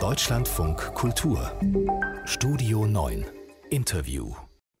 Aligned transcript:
Deutschlandfunk 0.00 0.94
Kultur 0.94 1.52
Studio 2.24 2.84
9 2.86 3.26
Interview 3.70 4.34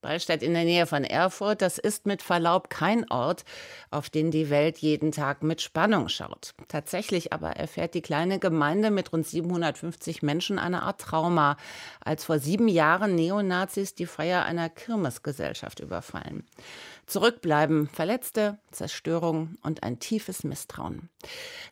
Ballstadt 0.04 0.42
in 0.42 0.52
der 0.52 0.64
Nähe 0.64 0.86
von 0.86 1.02
Erfurt, 1.02 1.62
das 1.62 1.78
ist 1.78 2.04
mit 2.04 2.20
Verlaub 2.20 2.68
kein 2.68 3.10
Ort, 3.10 3.44
auf 3.90 4.10
den 4.10 4.30
die 4.30 4.50
Welt 4.50 4.76
jeden 4.76 5.12
Tag 5.12 5.42
mit 5.42 5.62
Spannung 5.62 6.10
schaut. 6.10 6.54
Tatsächlich 6.68 7.32
aber 7.32 7.52
erfährt 7.52 7.94
die 7.94 8.02
kleine 8.02 8.38
Gemeinde 8.38 8.90
mit 8.90 9.14
rund 9.14 9.26
750 9.26 10.22
Menschen 10.22 10.58
eine 10.58 10.82
Art 10.82 11.00
Trauma, 11.00 11.56
als 12.04 12.24
vor 12.24 12.38
sieben 12.38 12.68
Jahren 12.68 13.14
Neonazis 13.14 13.94
die 13.94 14.04
Feier 14.04 14.44
einer 14.44 14.68
Kirmesgesellschaft 14.68 15.80
überfallen. 15.80 16.44
Zurückbleiben 17.06 17.88
Verletzte, 17.88 18.58
Zerstörung 18.70 19.56
und 19.62 19.82
ein 19.82 19.98
tiefes 19.98 20.44
Misstrauen. 20.44 21.10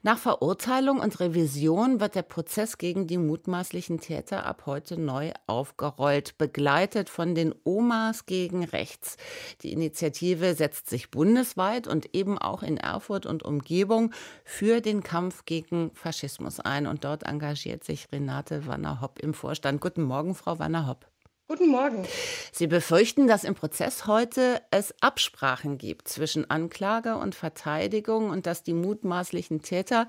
Nach 0.02 0.18
Verurteilung 0.18 1.00
und 1.00 1.20
Revision 1.20 2.00
wird 2.00 2.14
der 2.14 2.22
Prozess 2.22 2.78
gegen 2.78 3.06
die 3.06 3.18
mutmaßlichen 3.18 4.00
Täter 4.00 4.44
ab 4.46 4.64
heute 4.66 5.00
neu 5.00 5.32
aufgerollt, 5.46 6.38
begleitet 6.38 7.08
von 7.08 7.34
den 7.34 7.54
Omas 7.64 8.26
gegen 8.26 8.64
Rechts. 8.64 9.16
Die 9.62 9.72
Initiative 9.72 10.54
setzt 10.54 10.90
sich 10.90 11.10
bundesweit 11.10 11.86
und 11.86 12.14
eben 12.14 12.38
auch 12.38 12.62
in 12.62 12.76
Erfurt 12.76 13.26
und 13.26 13.42
Umgebung 13.42 14.12
für 14.44 14.80
den 14.80 15.02
Kampf 15.02 15.44
gegen 15.44 15.90
Faschismus 15.94 16.60
ein. 16.60 16.86
Und 16.86 17.04
dort 17.04 17.24
engagiert 17.24 17.84
sich 17.84 18.10
Renate 18.12 18.66
Wanner-Hopp 18.66 19.18
im 19.20 19.34
Vorstand. 19.34 19.80
Guten 19.80 20.02
Morgen, 20.02 20.34
Frau 20.34 20.58
Wanner-Hopp. 20.58 21.11
Guten 21.48 21.68
Morgen. 21.68 22.06
Sie 22.52 22.66
befürchten, 22.66 23.26
dass 23.26 23.44
im 23.44 23.54
Prozess 23.54 24.06
heute 24.06 24.62
es 24.70 24.94
Absprachen 25.00 25.76
gibt 25.76 26.08
zwischen 26.08 26.48
Anklage 26.48 27.16
und 27.16 27.34
Verteidigung 27.34 28.30
und 28.30 28.46
dass 28.46 28.62
die 28.62 28.72
mutmaßlichen 28.72 29.60
Täter 29.60 30.06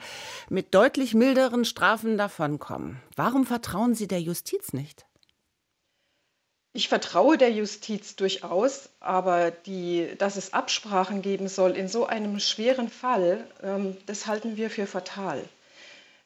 mit 0.49 0.73
deutlich 0.73 1.13
milderen 1.13 1.65
Strafen 1.65 2.17
davonkommen. 2.17 3.01
Warum 3.15 3.45
vertrauen 3.45 3.95
Sie 3.95 4.07
der 4.07 4.21
Justiz 4.21 4.73
nicht? 4.73 5.05
Ich 6.75 6.87
vertraue 6.87 7.37
der 7.37 7.51
Justiz 7.51 8.15
durchaus, 8.15 8.89
aber 8.99 9.51
die, 9.51 10.09
dass 10.17 10.37
es 10.37 10.53
Absprachen 10.53 11.21
geben 11.21 11.47
soll 11.47 11.71
in 11.71 11.87
so 11.87 12.05
einem 12.05 12.39
schweren 12.39 12.89
Fall, 12.89 13.45
ähm, 13.61 13.97
das 14.05 14.27
halten 14.27 14.55
wir 14.55 14.69
für 14.69 14.87
fatal. 14.87 15.43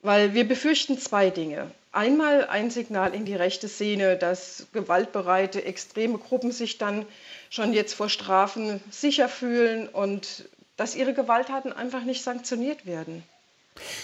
Weil 0.01 0.33
wir 0.33 0.47
befürchten 0.47 0.97
zwei 0.97 1.31
Dinge. 1.31 1.71
Einmal 1.97 2.45
ein 2.45 2.69
Signal 2.69 3.15
in 3.15 3.25
die 3.25 3.33
rechte 3.33 3.67
Szene, 3.67 4.17
dass 4.17 4.67
gewaltbereite, 4.71 5.65
extreme 5.65 6.19
Gruppen 6.19 6.51
sich 6.51 6.77
dann 6.77 7.07
schon 7.49 7.73
jetzt 7.73 7.95
vor 7.95 8.07
Strafen 8.07 8.81
sicher 8.91 9.27
fühlen 9.27 9.89
und 9.89 10.47
dass 10.75 10.93
ihre 10.93 11.15
Gewalttaten 11.15 11.73
einfach 11.73 12.03
nicht 12.03 12.23
sanktioniert 12.23 12.85
werden. 12.85 13.23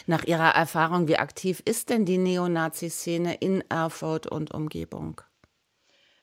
Nach 0.07 0.23
Ihrer 0.23 0.55
Erfahrung, 0.55 1.07
wie 1.07 1.17
aktiv 1.17 1.61
ist 1.65 1.91
denn 1.91 2.03
die 2.03 2.17
Neonazi-Szene 2.17 3.35
in 3.35 3.63
Erfurt 3.69 4.25
und 4.25 4.51
Umgebung? 4.55 5.21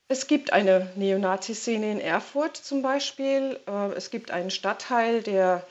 Es 0.09 0.27
gibt 0.27 0.53
eine 0.53 0.91
Neonazi-Szene 0.97 1.93
in 1.93 2.01
Erfurt 2.01 2.57
zum 2.57 2.83
Beispiel. 2.83 3.61
Äh, 3.69 3.93
es 3.93 4.11
gibt 4.11 4.33
einen 4.33 4.51
Stadtteil, 4.51 5.23
der 5.23 5.65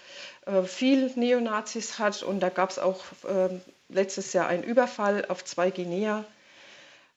äh, 0.50 0.64
viel 0.64 1.12
Neonazis 1.16 2.00
hat 2.00 2.24
und 2.24 2.40
da 2.40 2.50
gab 2.50 2.70
es 2.70 2.80
auch 2.80 3.04
ähm, 3.28 3.62
letztes 3.90 4.34
Jahr 4.34 4.48
einen 4.48 4.64
Überfall 4.64 5.26
auf 5.28 5.44
zwei 5.44 5.72
Guinea. 5.72 6.26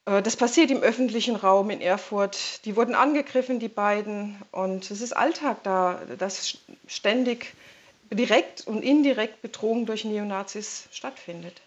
Äh, 0.07 0.23
das 0.23 0.37
passiert 0.37 0.71
im 0.71 0.83
öffentlichen 0.83 1.37
Raum 1.37 1.71
in 1.71 1.81
Erfurt. 1.81 2.65
Die 2.65 2.77
wurden 2.77 2.95
angegriffen, 2.95 3.59
die 3.59 3.69
beiden. 3.69 4.41
Und 4.51 4.91
es 4.91 5.01
ist 5.01 5.13
Alltag 5.13 5.63
da, 5.63 6.01
dass 6.19 6.59
ständig 6.87 7.55
direkt 8.11 8.67
und 8.67 8.83
indirekt 8.83 9.43
Bedrohung 9.43 9.87
durch 9.87 10.05
Neonazis 10.05 10.89
stattfindet. 10.91 11.61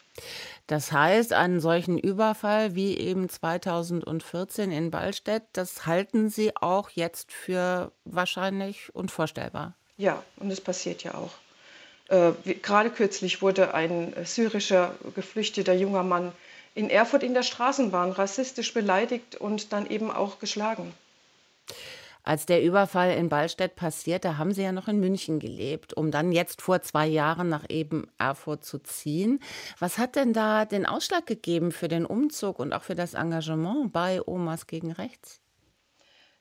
Das 0.67 0.91
heißt, 0.91 1.33
einen 1.33 1.59
solchen 1.59 1.97
Überfall 1.99 2.75
wie 2.75 2.97
eben 2.97 3.27
2014 3.27 4.71
in 4.71 4.89
Ballstedt, 4.89 5.43
das 5.53 5.85
halten 5.85 6.29
Sie 6.29 6.55
auch 6.55 6.89
jetzt 6.89 7.31
für 7.31 7.91
wahrscheinlich 8.05 8.93
unvorstellbar. 8.95 9.75
Ja, 9.97 10.23
und 10.37 10.51
es 10.51 10.61
passiert 10.61 11.03
ja 11.03 11.15
auch. 11.15 11.31
Äh, 12.07 12.31
gerade 12.61 12.89
kürzlich 12.89 13.41
wurde 13.41 13.73
ein 13.73 14.13
syrischer 14.23 14.95
geflüchteter 15.15 15.73
junger 15.73 16.03
Mann 16.03 16.31
in 16.75 16.89
Erfurt 16.89 17.23
in 17.23 17.33
der 17.33 17.43
Straßenbahn 17.43 18.11
rassistisch 18.11 18.73
beleidigt 18.73 19.35
und 19.35 19.71
dann 19.73 19.89
eben 19.89 20.11
auch 20.11 20.39
geschlagen. 20.39 20.93
Als 22.25 22.47
der 22.47 22.63
Überfall 22.63 23.11
in 23.11 23.29
Ballstedt 23.29 23.75
passierte, 23.75 24.39
haben 24.39 24.51
Sie 24.51 24.63
ja 24.63 24.71
noch 24.71 24.87
in 24.87 24.99
München 24.99 25.39
gelebt, 25.39 25.93
um 25.93 26.09
dann 26.09 26.31
jetzt 26.31 26.59
vor 26.59 26.81
zwei 26.81 27.05
Jahren 27.05 27.49
nach 27.49 27.65
eben 27.69 28.07
Erfurt 28.17 28.65
zu 28.65 28.79
ziehen. 28.79 29.39
Was 29.77 29.99
hat 29.99 30.15
denn 30.15 30.33
da 30.33 30.65
den 30.65 30.87
Ausschlag 30.87 31.27
gegeben 31.27 31.71
für 31.71 31.87
den 31.87 32.03
Umzug 32.03 32.57
und 32.57 32.73
auch 32.73 32.81
für 32.81 32.95
das 32.95 33.13
Engagement 33.13 33.93
bei 33.93 34.21
Omas 34.25 34.65
gegen 34.65 34.91
Rechts? 34.91 35.39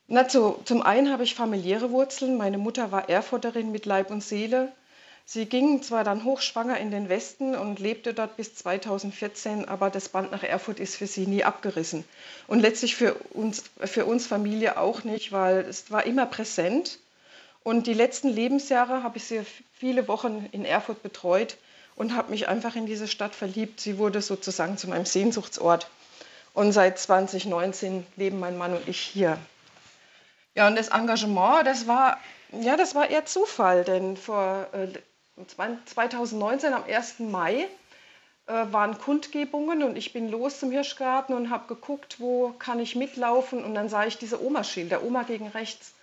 Na, 0.07 0.27
zu, 0.27 0.59
zum 0.65 0.81
einen 0.81 1.11
habe 1.11 1.23
ich 1.23 1.35
familiäre 1.35 1.91
Wurzeln. 1.91 2.35
Meine 2.35 2.57
Mutter 2.57 2.91
war 2.91 3.07
Erfurterin 3.07 3.71
mit 3.71 3.85
Leib 3.85 4.09
und 4.09 4.23
Seele. 4.23 4.71
Sie 5.27 5.47
ging 5.47 5.81
zwar 5.81 6.03
dann 6.03 6.23
hochschwanger 6.23 6.77
in 6.77 6.91
den 6.91 7.09
Westen 7.09 7.55
und 7.55 7.79
lebte 7.79 8.13
dort 8.13 8.37
bis 8.37 8.53
2014, 8.55 9.67
aber 9.67 9.89
das 9.89 10.07
Band 10.07 10.31
nach 10.31 10.43
Erfurt 10.43 10.79
ist 10.79 10.95
für 10.95 11.07
sie 11.07 11.25
nie 11.25 11.43
abgerissen. 11.43 12.05
Und 12.47 12.59
letztlich 12.59 12.95
für 12.95 13.15
uns, 13.33 13.63
für 13.83 14.05
uns 14.05 14.27
Familie 14.27 14.77
auch 14.77 15.03
nicht, 15.03 15.31
weil 15.31 15.61
es 15.61 15.89
war 15.89 16.05
immer 16.05 16.27
präsent. 16.27 16.99
Und 17.63 17.87
die 17.87 17.95
letzten 17.95 18.29
Lebensjahre 18.29 19.01
habe 19.01 19.17
ich 19.17 19.23
sie 19.23 19.41
viele 19.73 20.07
Wochen 20.07 20.47
in 20.51 20.63
Erfurt 20.63 21.01
betreut 21.01 21.57
und 21.95 22.15
habe 22.15 22.29
mich 22.29 22.47
einfach 22.47 22.75
in 22.75 22.85
diese 22.85 23.07
Stadt 23.07 23.33
verliebt. 23.33 23.79
Sie 23.79 23.97
wurde 23.97 24.21
sozusagen 24.21 24.77
zu 24.77 24.87
meinem 24.87 25.05
Sehnsuchtsort. 25.05 25.89
Und 26.53 26.71
seit 26.71 26.99
2019 26.99 28.05
leben 28.15 28.39
mein 28.39 28.59
Mann 28.59 28.75
und 28.75 28.87
ich 28.87 28.99
hier. 28.99 29.39
Ja, 30.53 30.67
und 30.67 30.75
das 30.77 30.89
Engagement, 30.89 31.65
das 31.65 31.87
war, 31.87 32.19
ja, 32.51 32.77
das 32.77 32.93
war 32.93 33.09
eher 33.09 33.25
Zufall, 33.25 33.83
denn 33.83 34.15
vor 34.15 34.67
äh, 34.71 34.87
2019 35.37 36.73
am 36.73 36.83
1. 36.83 37.19
Mai 37.19 37.67
äh, 38.47 38.53
waren 38.71 38.97
Kundgebungen 38.97 39.83
und 39.83 39.97
ich 39.97 40.13
bin 40.13 40.29
los 40.29 40.59
zum 40.59 40.71
Hirschgarten 40.71 41.35
und 41.35 41.49
habe 41.49 41.67
geguckt, 41.73 42.19
wo 42.19 42.53
kann 42.59 42.79
ich 42.79 42.95
mitlaufen 42.95 43.63
und 43.63 43.75
dann 43.75 43.89
sah 43.89 44.05
ich 44.05 44.17
diese 44.17 44.43
Oma-Schild, 44.43 44.91
der 44.91 45.03
Oma 45.03 45.23
gegen 45.23 45.47
rechts. 45.47 45.93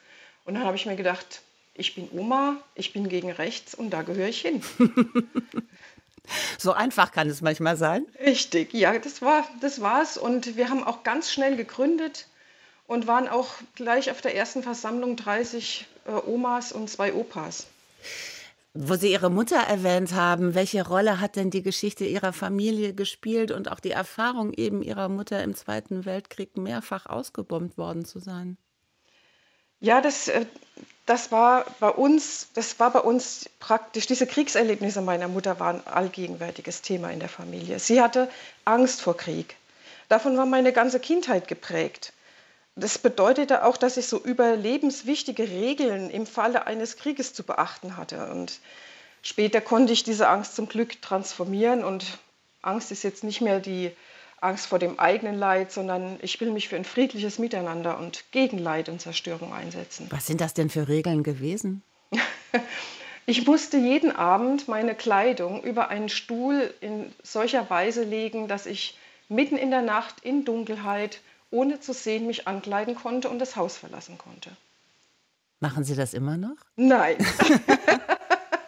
Und 0.45 0.55
dann 0.55 0.65
habe 0.65 0.77
ich 0.77 0.87
mir 0.87 0.97
gedacht, 0.97 1.43
ich 1.75 1.95
bin 1.95 2.09
Oma, 2.13 2.57
ich 2.75 2.93
bin 2.93 3.09
gegen 3.09 3.31
rechts 3.31 3.75
und 3.75 3.91
da 3.91 4.03
gehöre 4.03 4.29
ich 4.29 4.43
hin. 4.43 4.63
so 6.59 6.73
einfach 6.73 7.13
kann 7.13 7.29
es 7.29 7.41
manchmal 7.41 7.77
sein. 7.77 8.05
Richtig, 8.21 8.75
ja, 8.75 8.99
das 8.99 9.23
war 9.23 9.47
das 9.61 9.81
war's 9.81 10.19
und 10.19 10.57
wir 10.57 10.69
haben 10.69 10.85
auch 10.85 11.05
ganz 11.05 11.33
schnell 11.33 11.57
gegründet 11.57 12.27
und 12.87 13.07
waren 13.07 13.29
auch 13.29 13.55
gleich 13.75 14.11
auf 14.11 14.21
der 14.21 14.35
ersten 14.35 14.63
Versammlung 14.63 15.17
30 15.17 15.87
äh, 16.07 16.11
Omas 16.11 16.73
und 16.73 16.91
zwei 16.91 17.15
Opas. 17.15 17.67
Wo 18.75 18.95
Sie 18.95 19.13
Ihre 19.13 19.31
Mutter 19.31 19.57
erwähnt 19.57 20.15
haben, 20.15 20.55
welche 20.55 20.87
Rolle 20.87 21.21
hat 21.21 21.37
denn 21.37 21.51
die 21.51 21.63
Geschichte 21.63 22.07
Ihrer 22.07 22.33
Familie 22.33 22.95
gespielt 22.95 23.51
und 23.51 23.71
auch 23.71 23.81
die 23.81 23.91
Erfahrung 23.91 24.55
eben 24.55 24.83
Ihrer 24.83 25.11
Mutter 25.11 25.43
im 25.43 25.55
Zweiten 25.55 26.07
Weltkrieg 26.07 26.57
mehrfach 26.57 27.05
ausgebombt 27.05 27.77
worden 27.77 28.07
zu 28.07 28.19
sein? 28.19 28.57
Ja, 29.81 30.01
das, 30.01 30.29
äh, 30.29 30.47
das 31.05 31.31
war 31.31 31.67
bei 31.81 31.91
uns, 31.91 32.49
das 32.55 32.81
war 32.81 32.91
bei 32.93 33.01
uns 33.01 33.51
praktisch, 33.59 34.07
diese 34.07 34.27
Kriegserlebnisse 34.27 35.03
meiner 35.03 35.29
Mutter 35.29 35.61
waren 35.61 35.87
allgegenwärtiges 35.87 36.81
Thema 36.81 37.11
in 37.11 37.21
der 37.21 37.29
Familie. 37.29 37.79
Sie 37.79 38.01
hatte 38.01 38.31
Angst 38.65 39.03
vor 39.03 39.19
Krieg. 39.19 39.57
Davon 40.09 40.39
war 40.39 40.47
meine 40.47 40.73
ganze 40.73 40.99
Kindheit 40.99 41.47
geprägt. 41.47 42.15
Das 42.75 42.99
bedeutete 42.99 43.65
auch, 43.65 43.77
dass 43.77 43.97
ich 43.97 44.07
so 44.07 44.19
überlebenswichtige 44.19 45.43
Regeln 45.49 46.09
im 46.11 46.27
Falle 46.27 46.67
eines 46.67 46.97
Krieges 46.97 47.35
zu 47.35 47.43
beachten 47.43 47.97
hatte. 47.97 48.31
Und 48.31 48.61
später 49.23 49.61
konnte 49.61 49.93
ich 49.93 50.05
diese 50.05 50.29
Angst 50.29 50.57
zum 50.57 50.69
Glück 50.69 51.03
transformieren. 51.03 51.85
Und 51.85 52.19
Angst 52.63 52.91
ist 52.91 53.03
jetzt 53.03 53.25
nicht 53.25 53.43
mehr 53.43 53.61
die 53.61 53.91
Angst 54.41 54.67
vor 54.67 54.79
dem 54.79 54.99
eigenen 54.99 55.39
Leid, 55.39 55.71
sondern 55.71 56.19
ich 56.23 56.41
will 56.41 56.51
mich 56.51 56.69
für 56.69 56.77
ein 56.77 56.85
friedliches 56.85 57.39
Miteinander 57.39 57.99
und 57.99 58.25
gegen 58.33 58.59
Leid 58.59 58.89
und 58.89 59.01
Zerstörung 59.01 59.53
einsetzen. 59.53 60.07
Was 60.11 60.27
sind 60.27 60.41
das 60.41 60.55
denn 60.55 60.71
für 60.71 60.89
Regeln 60.89 61.23
gewesen? 61.23 61.83
Ich 63.25 63.47
musste 63.47 63.77
jeden 63.77 64.11
Abend 64.11 64.67
meine 64.67 64.97
Kleidung 64.97 65.63
über 65.63 65.89
einen 65.89 66.09
Stuhl 66.09 66.75
in 66.81 67.13
solcher 67.23 67.71
Weise 67.71 68.03
legen, 68.03 68.49
dass 68.49 68.67
ich 68.67 68.99
mitten 69.29 69.57
in 69.57 69.71
der 69.71 69.83
Nacht 69.83 70.17
in 70.23 70.45
Dunkelheit 70.45 71.21
ohne 71.53 71.79
zu 71.79 71.93
sehen 71.93 72.27
mich 72.27 72.49
ankleiden 72.49 72.97
konnte 72.97 73.29
und 73.29 73.39
das 73.39 73.55
Haus 73.55 73.77
verlassen 73.77 74.19
konnte. 74.19 74.51
Machen 75.61 75.85
Sie 75.85 75.95
das 75.95 76.13
immer 76.13 76.37
noch? 76.37 76.57
Nein. 76.75 77.17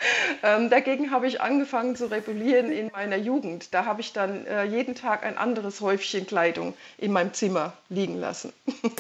ähm, 0.43 0.71
dagegen 0.71 1.11
habe 1.11 1.27
ich 1.27 1.41
angefangen 1.41 1.97
zu 1.97 2.11
rebellieren 2.11 2.71
in 2.71 2.91
meiner 2.93 3.17
Jugend. 3.17 3.75
Da 3.75 3.85
habe 3.85 4.01
ich 4.01 4.13
dann 4.13 4.47
äh, 4.47 4.65
jeden 4.65 4.95
Tag 4.95 5.25
ein 5.25 5.37
anderes 5.37 5.81
Häufchen 5.81 6.27
Kleidung 6.27 6.75
in 6.99 7.13
meinem 7.13 7.33
Zimmer 7.33 7.73
liegen 7.89 8.19
lassen. 8.19 8.53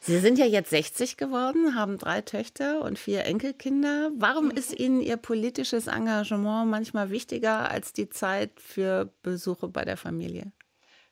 Sie 0.00 0.20
sind 0.20 0.38
ja 0.38 0.46
jetzt 0.46 0.70
60 0.70 1.16
geworden, 1.16 1.74
haben 1.74 1.98
drei 1.98 2.20
Töchter 2.20 2.82
und 2.82 2.98
vier 2.98 3.24
Enkelkinder. 3.24 4.10
Warum 4.16 4.50
ist 4.50 4.78
Ihnen 4.78 5.00
Ihr 5.00 5.16
politisches 5.16 5.88
Engagement 5.88 6.70
manchmal 6.70 7.10
wichtiger 7.10 7.68
als 7.70 7.92
die 7.92 8.08
Zeit 8.08 8.52
für 8.60 9.10
Besuche 9.22 9.66
bei 9.66 9.84
der 9.84 9.96
Familie? 9.96 10.52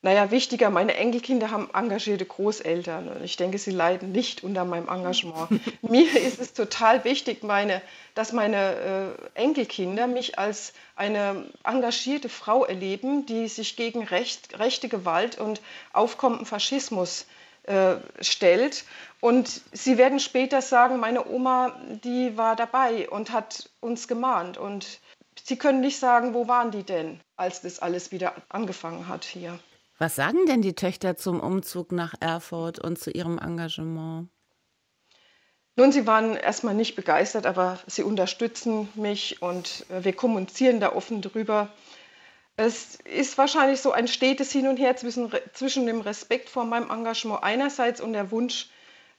Naja, 0.07 0.31
wichtiger, 0.31 0.69
meine 0.69 0.95
Enkelkinder 0.95 1.51
haben 1.51 1.69
engagierte 1.73 2.25
Großeltern 2.25 3.09
und 3.09 3.25
ich 3.25 3.35
denke, 3.35 3.57
sie 3.57 3.71
leiden 3.71 4.13
nicht 4.13 4.41
unter 4.41 4.63
meinem 4.63 4.87
Engagement. 4.87 5.49
Mir 5.81 6.09
ist 6.15 6.39
es 6.39 6.53
total 6.53 7.03
wichtig, 7.03 7.43
meine, 7.43 7.81
dass 8.15 8.31
meine 8.31 9.17
äh, 9.35 9.41
Enkelkinder 9.41 10.07
mich 10.07 10.39
als 10.39 10.71
eine 10.95 11.43
engagierte 11.65 12.29
Frau 12.29 12.63
erleben, 12.63 13.25
die 13.25 13.49
sich 13.49 13.75
gegen 13.75 14.01
Recht, 14.01 14.57
rechte 14.57 14.87
Gewalt 14.87 15.39
und 15.39 15.59
aufkommenden 15.91 16.45
Faschismus 16.45 17.25
äh, 17.63 17.95
stellt. 18.21 18.85
Und 19.19 19.59
sie 19.73 19.97
werden 19.97 20.21
später 20.21 20.61
sagen, 20.61 21.01
meine 21.01 21.27
Oma, 21.27 21.77
die 22.05 22.37
war 22.37 22.55
dabei 22.55 23.09
und 23.09 23.33
hat 23.33 23.69
uns 23.81 24.07
gemahnt. 24.07 24.57
Und 24.57 25.01
sie 25.43 25.57
können 25.57 25.81
nicht 25.81 25.99
sagen, 25.99 26.33
wo 26.33 26.47
waren 26.47 26.71
die 26.71 26.83
denn, 26.83 27.19
als 27.35 27.59
das 27.59 27.79
alles 27.79 28.13
wieder 28.13 28.35
angefangen 28.47 29.09
hat 29.09 29.25
hier. 29.25 29.59
Was 29.97 30.15
sagen 30.15 30.45
denn 30.45 30.61
die 30.61 30.75
Töchter 30.75 31.17
zum 31.17 31.39
Umzug 31.39 31.91
nach 31.91 32.13
Erfurt 32.19 32.77
und 32.79 32.99
zu 32.99 33.09
ihrem 33.09 33.39
Engagement? 33.39 34.29
Nun, 35.75 35.91
sie 35.91 36.07
waren 36.07 36.35
erstmal 36.35 36.73
nicht 36.73 36.95
begeistert, 36.95 37.45
aber 37.45 37.79
sie 37.85 38.03
unterstützen 38.03 38.89
mich 38.95 39.41
und 39.41 39.85
äh, 39.89 40.03
wir 40.03 40.13
kommunizieren 40.13 40.79
da 40.79 40.93
offen 40.93 41.21
drüber. 41.21 41.69
Es 42.55 42.95
ist 42.95 43.37
wahrscheinlich 43.37 43.81
so 43.81 43.91
ein 43.91 44.07
stetes 44.07 44.51
Hin 44.51 44.67
und 44.67 44.77
Her 44.77 44.95
zwischen, 44.95 45.31
zwischen 45.53 45.85
dem 45.85 46.01
Respekt 46.01 46.49
vor 46.49 46.65
meinem 46.65 46.89
Engagement 46.89 47.43
einerseits 47.43 48.01
und 48.01 48.13
der 48.13 48.31
Wunsch 48.31 48.69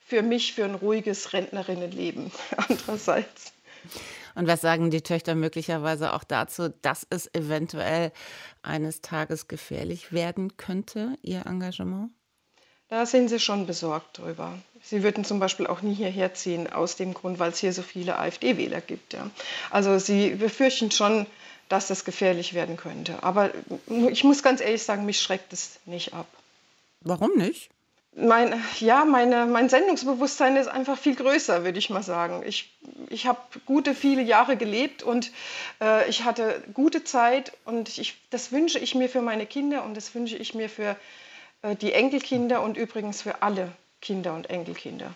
für 0.01 0.23
mich 0.23 0.55
für 0.55 0.65
ein 0.65 0.75
ruhiges 0.75 1.33
Rentnerinnenleben 1.33 2.33
andererseits. 2.57 3.53
Und 4.39 4.47
was 4.47 4.61
sagen 4.61 4.93
die 4.93 5.03
Töchter 5.03 5.35
möglicherweise 5.35 6.13
auch 6.13 6.23
dazu, 6.23 6.69
dass 6.69 7.05
es 7.11 7.29
eventuell 7.35 8.13
eines 8.63 9.01
Tages 9.01 9.49
gefährlich 9.49 10.13
werden 10.13 10.57
könnte, 10.57 11.19
ihr 11.23 11.45
Engagement? 11.45 12.13
Da 12.89 13.05
sind 13.05 13.31
sie 13.31 13.41
schon 13.41 13.67
besorgt 13.67 14.19
drüber. 14.19 14.57
Sie 14.81 15.03
würden 15.03 15.25
zum 15.25 15.41
Beispiel 15.41 15.67
auch 15.67 15.83
nie 15.83 15.93
hierher 15.93 16.35
ziehen, 16.35 16.73
aus 16.73 16.95
dem 16.95 17.15
Grund, 17.15 17.41
weil 17.41 17.51
es 17.51 17.59
hier 17.59 17.73
so 17.73 17.83
viele 17.83 18.17
AfD-Wähler 18.17 18.81
gibt. 18.81 19.13
Ja. 19.13 19.29
Also 19.71 19.99
sie 19.99 20.31
befürchten 20.37 20.93
schon, 20.93 21.27
dass 21.69 21.89
das 21.89 22.05
gefährlich 22.05 22.55
werden 22.55 22.77
könnte. 22.77 23.21
Aber 23.25 23.51
ich 24.09 24.23
muss 24.23 24.45
ganz 24.45 24.61
ehrlich 24.61 24.85
sagen, 24.85 25.05
mich 25.05 25.21
schreckt 25.21 25.53
es 25.53 25.81
nicht 25.85 26.15
ab. 26.15 26.29
Warum 27.01 27.37
nicht? 27.37 27.71
Mein, 28.21 28.61
ja, 28.81 29.05
meine, 29.05 29.47
mein 29.47 29.69
Sendungsbewusstsein 29.69 30.57
ist 30.57 30.67
einfach 30.67 30.99
viel 30.99 31.15
größer, 31.15 31.65
würde 31.65 31.79
ich 31.79 31.89
mal 31.89 32.03
sagen. 32.03 32.43
Ich, 32.45 32.77
ich 33.11 33.27
habe 33.27 33.39
gute 33.65 33.95
viele 33.95 34.23
Jahre 34.23 34.57
gelebt 34.57 35.05
und 35.05 35.31
äh, 35.81 36.09
ich 36.09 36.25
hatte 36.25 36.63
gute 36.75 37.05
Zeit 37.05 37.53
und 37.65 37.97
ich, 37.97 38.17
das 38.31 38.51
wünsche 38.51 38.81
ich 38.81 38.97
mir 38.97 39.09
für 39.09 39.23
meine 39.23 39.47
Kinder 39.47 39.85
und 39.85 39.97
das 39.97 40.15
wünsche 40.17 40.37
ich 40.37 40.55
mir 40.55 40.69
für 40.69 40.97
äh, 41.63 41.77
die 41.77 41.93
Enkelkinder 41.93 42.63
und 42.63 42.77
übrigens 42.77 43.23
für 43.23 43.43
alle 43.43 43.71
Kinder 44.01 44.35
und 44.35 44.51
Enkelkinder. 44.51 45.15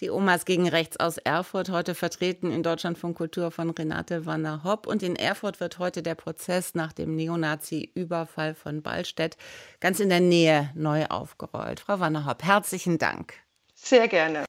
Die 0.00 0.08
Omas 0.08 0.46
gegen 0.46 0.66
Rechts 0.66 0.98
aus 0.98 1.18
Erfurt, 1.18 1.68
heute 1.68 1.94
vertreten 1.94 2.50
in 2.50 2.62
Deutschland 2.62 2.96
von 2.96 3.12
Kultur 3.12 3.50
von 3.50 3.68
Renate 3.68 4.24
Wanner-Hopp. 4.24 4.86
Und 4.86 5.02
in 5.02 5.14
Erfurt 5.14 5.60
wird 5.60 5.78
heute 5.78 6.02
der 6.02 6.14
Prozess 6.14 6.74
nach 6.74 6.94
dem 6.94 7.16
Neonazi-Überfall 7.16 8.54
von 8.54 8.80
Ballstedt 8.80 9.36
ganz 9.78 10.00
in 10.00 10.08
der 10.08 10.20
Nähe 10.20 10.70
neu 10.74 11.04
aufgerollt. 11.04 11.80
Frau 11.80 12.00
Wanner-Hopp, 12.00 12.42
herzlichen 12.42 12.96
Dank. 12.96 13.34
Sehr 13.74 14.08
gerne. 14.08 14.46